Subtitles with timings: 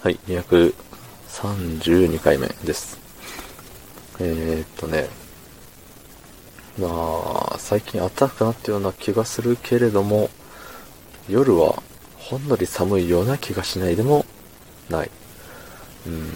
[0.00, 3.00] はい、232回目です。
[4.20, 5.08] えー、っとね、
[6.78, 6.86] ま
[7.54, 10.30] あ、最近暖かくなったような気がするけれども、
[11.28, 11.82] 夜は
[12.16, 14.24] ほんのり寒いような気がしないでも
[14.88, 15.10] ない。
[16.06, 16.28] うん。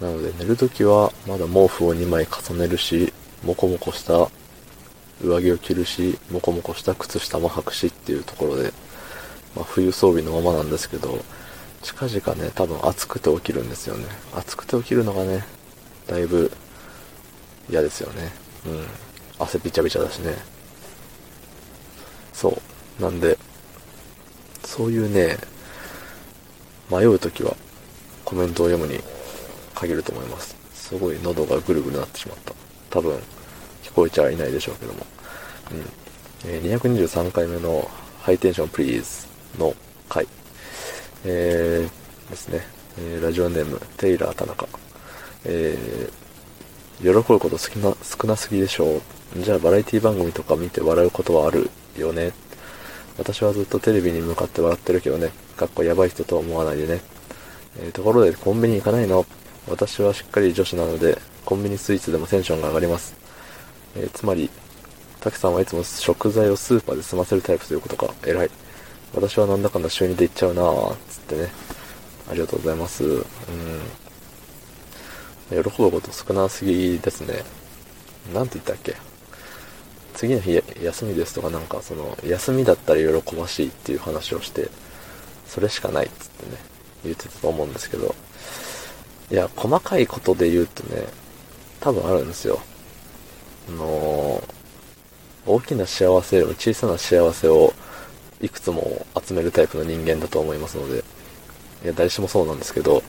[0.00, 3.12] なので寝るときはまだ毛布を2枚重ねるし、
[3.42, 4.30] もこもこした
[5.20, 8.72] 上着を着るし、もこもこした靴下も履くしっていうところで、
[9.56, 11.18] まあ、冬装備のままなんですけど、
[11.82, 14.04] 近々ね、多分暑くて起きるんですよね。
[14.34, 15.44] 暑くて起きるのがね、
[16.06, 16.50] だいぶ
[17.70, 18.32] 嫌ですよね。
[18.66, 18.86] うん。
[19.38, 20.34] 汗びちゃびちゃだしね。
[22.32, 22.60] そ
[22.98, 23.02] う。
[23.02, 23.38] なんで、
[24.64, 25.36] そういうね、
[26.90, 27.54] 迷うときは
[28.24, 29.00] コメントを読むに
[29.74, 30.56] 限ると思います。
[30.74, 32.54] すごい喉がぐるぐるなってしまった。
[32.90, 33.18] 多分、
[33.82, 35.06] 聞こえちゃいないでしょうけども。
[35.72, 35.78] うん。
[36.46, 37.90] えー223回目の
[38.22, 39.26] ハイテンションプリーズ
[39.58, 39.74] の
[40.08, 40.26] 回。
[41.24, 42.66] えー、ですね。
[42.98, 44.66] えーラジオネーム、テイラー田中。
[45.44, 49.02] えー、喜ぶこと少な、少なすぎでしょう。
[49.40, 52.32] じゃあバラエティ番組とか見て笑うことはあるよね。
[53.18, 55.30] 私はずっとテレビに向かって笑ってるけどね。
[55.56, 57.00] かっこやばい人とは思わないでね。
[57.80, 59.26] えーところでコンビニ行かないの？
[59.68, 63.14] 私はしっかり女子なので、コンビニスイーツでもテンションが上がります。
[63.96, 64.50] えーつまり、
[65.20, 68.14] たくさんはいつも食材をスーパーで済ませるタイプということか。
[68.24, 68.50] 偉い。
[69.14, 71.50] 私はなんだかんだ週2で行っちゃうなぁ、つってね。
[72.30, 73.04] ありがとうございます。
[73.04, 73.22] うん。
[75.50, 77.42] 喜ぶこと少なすぎですね。
[78.32, 78.96] なんて言ったっけ
[80.14, 84.68] 次の日休みですとかなんかその休みだったら喜ばしいっていう話をして
[85.46, 86.58] それしかないっつってね
[87.04, 88.14] 言ってたと思うんですけど
[89.30, 91.04] いや細かいことで言うとね
[91.80, 92.60] 多分あるんですよ
[93.68, 94.58] あのー
[95.46, 97.72] 大きな幸せよりも小さな幸せを
[98.40, 101.04] いくつも集めるタイプの人間だと思いますので
[101.84, 103.02] いや誰しもそうなんですけど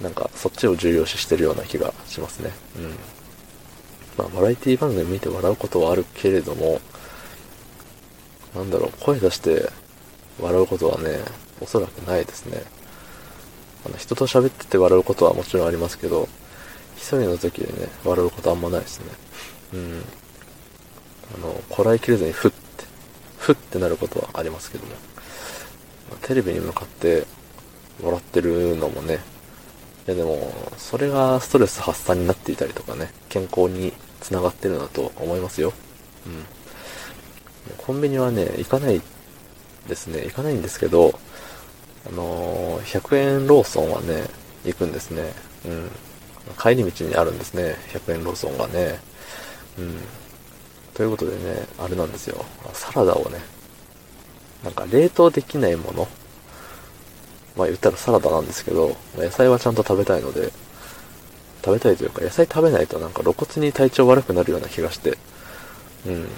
[0.00, 3.22] なんかそっちを重要視してるような気がしますねうん
[4.18, 6.80] まあ、バラエティ番組見て笑うことはあるけれども、
[8.54, 9.70] なんだろう、声出して
[10.40, 11.20] 笑うことはね、
[11.60, 12.62] おそらくないですね。
[13.86, 16.28] あの、人と喋ってて笑うことはもちろんありますけど、
[16.96, 19.06] 一人の時でね、笑うことあんまないですね。
[19.74, 20.02] うん。
[21.36, 22.52] あの、こらえきれずにふっ、
[23.42, 24.92] ふってなることはありますけども、
[26.10, 27.26] まあテレビに向かって
[28.00, 29.18] 笑ってるのもね、
[30.06, 35.72] いやでも、それがストレス発散になっていたりとかね、健康につながってるんだと思いますよ。
[36.26, 37.74] うん。
[37.78, 39.00] コンビニはね、行かない
[39.88, 40.22] ですね。
[40.24, 41.18] 行かないんですけど、
[42.06, 44.24] あのー100円ローソンはね、
[44.64, 45.32] 行くんですね。
[45.66, 45.90] うん。
[46.60, 47.76] 帰り道にあるんですね。
[47.92, 48.98] 100円ローソンがね。
[49.78, 49.96] うん。
[50.94, 52.44] ということでね、あれなんですよ。
[52.74, 53.38] サラダをね、
[54.62, 56.08] なんか冷凍できないもの、
[57.56, 60.52] まあ言ったらサラダなんですけど、野菜はちゃんと食べたいので、
[61.64, 65.16] 食べたいというか野菜食べないとなんか露骨に体調悪くなるような気がして、
[66.06, 66.28] うん。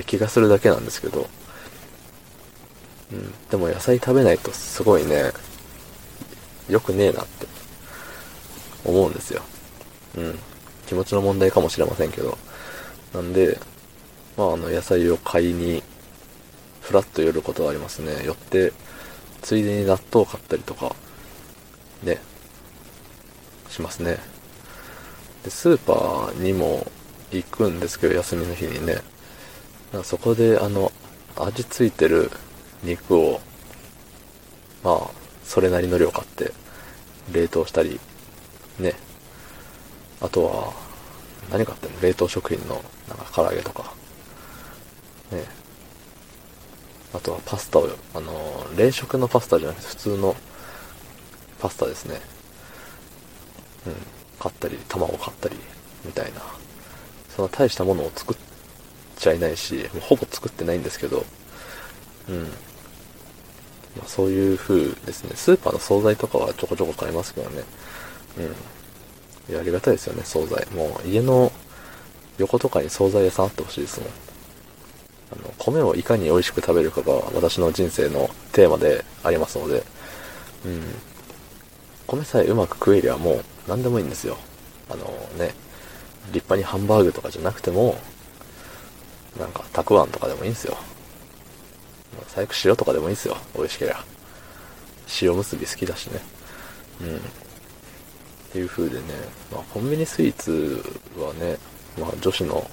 [0.00, 1.28] い気がするだけなんですけど、
[3.12, 3.32] うん。
[3.50, 5.32] でも野菜食べないとすごいね、
[6.68, 7.46] 良くねえなって
[8.84, 9.42] 思うんですよ。
[10.16, 10.38] うん。
[10.92, 12.36] 気持ちの問題かもしれませんけど。
[13.14, 13.58] なんで、
[14.36, 15.82] まああの野菜を買いに、
[16.82, 18.22] ふらっと寄ることはありますね。
[18.26, 18.74] 寄って、
[19.40, 20.94] ついでに納豆を買ったりとか、
[22.02, 22.20] ね、
[23.70, 24.18] しますね。
[25.44, 26.86] で、スーパーにも
[27.30, 28.98] 行くんですけど、休みの日にね。
[30.04, 30.92] そこで、あの、
[31.36, 32.30] 味ついてる
[32.82, 33.40] 肉を、
[34.84, 35.10] まあ、
[35.42, 36.52] それなりの量買って、
[37.32, 37.98] 冷凍したり、
[38.78, 38.94] ね。
[40.22, 40.72] あとは、
[41.50, 42.00] 何買ってんの？
[42.00, 43.92] 冷凍食品の、なんか唐揚げとか、
[45.32, 45.44] ね。
[47.12, 50.36] あとはパスタを、あの、冷食のパスタじゃなくて普通の
[51.60, 52.20] パスタですね。
[53.86, 53.94] うん。
[54.38, 55.56] 買ったり、卵買ったり、
[56.04, 56.40] みたいな。
[57.28, 58.36] そんな大したものを作っ
[59.16, 61.24] ちゃいないし、もうほぼ作ってないんですけど、
[62.28, 62.42] うん。
[62.44, 62.48] ま
[64.04, 65.32] あ、そういう風ですね。
[65.34, 67.62] スーパーの惣菜とかはちょこちょこ買いますけどね。
[68.38, 68.54] うん。
[69.48, 70.66] いや、ありがたいですよね、惣菜。
[70.74, 71.52] もう家の
[72.38, 74.08] 横とかに惣菜屋さんあってほしいですもん。
[75.32, 79.82] あの、米をいかに美味しく食べるかが私の人生のテーマでありますので、
[80.64, 80.82] うん。
[82.06, 84.36] 米さえうまく食えりゃもう何でもいいんですよ。
[84.90, 85.04] あの
[85.38, 85.54] ね、
[86.32, 87.96] 立派にハンバーグとかじゃなくても、
[89.38, 90.76] なんか、たくあんとかでもいいんですよ。
[92.28, 93.36] 最悪塩とかでもいいんですよ。
[93.56, 94.04] 美味しけりゃ。
[95.22, 96.20] 塩結び好きだしね。
[97.00, 97.20] うん。
[98.52, 99.02] っていう風でね、
[99.50, 100.84] まあ、コンビニスイーツ
[101.16, 101.56] はね、
[101.98, 102.70] まあ、女子の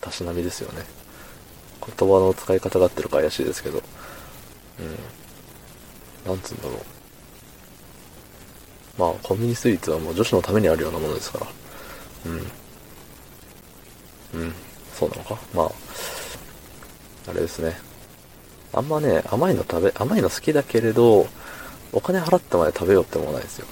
[0.00, 0.86] たしなみですよね。
[1.98, 3.82] 言葉の使い方が合ってるか怪しいですけど、
[6.24, 6.30] うん。
[6.30, 6.76] なんつうんだろう。
[8.96, 11.46] まあ、コンビニスイーツはもう女子のためにあるようなものですから。
[12.24, 12.28] う
[14.38, 14.40] ん。
[14.40, 14.54] うん。
[14.94, 15.38] そうなのか？
[15.52, 15.70] まあ、
[17.28, 17.76] あれですね。
[18.72, 21.26] あんまね、甘いの食べ、甘いの好きだけれど、
[21.92, 23.66] お金払ってまで食べようってもないですよ。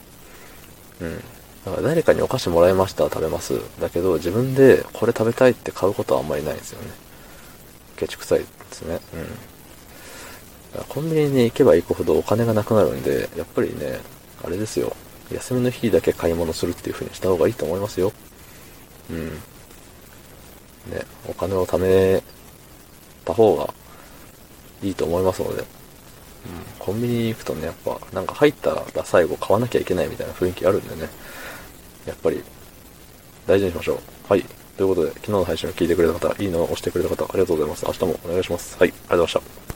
[1.01, 1.17] うん。
[1.65, 3.61] だから誰かにお菓子もらいましたら食べます。
[3.81, 6.89] だけど自分でこれ食べたいって買うことはあんまりないんですよね。
[7.97, 9.01] ケチくさいですね。
[9.15, 9.23] うん。
[9.25, 14.01] だからコンビニに行けば行くほどお金がなくなるんで、やっぱりね、
[14.43, 14.97] あれですよ。
[15.31, 18.13] 休みの日だけ買い物するっていう風にした方がいいと思いますよ。
[19.11, 19.29] うん。
[20.91, 22.23] ね、お金を貯め
[23.25, 23.73] た方が
[24.83, 25.80] いいと思いますので。
[26.79, 31.09] コンビニに行くとね、やっぱ、なんか入ったら最後買わなきゃいけないみたいな雰囲気あるんでね。
[32.07, 32.43] やっぱり、
[33.47, 33.99] 大事にしましょう。
[34.29, 34.45] はい。
[34.77, 37.85] ということで、昨日の配信を聞いてくれた方、いいのを押してくれた方、ありがとうございます。
[37.87, 38.77] 明日もお願いします。
[38.79, 38.89] はい。
[38.89, 39.70] ありがとうございました。